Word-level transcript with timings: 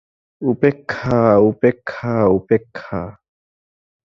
উপেক্ষা, 0.41 1.19
উপেক্ষা, 1.41 2.13
উপেক্ষা। 2.31 3.01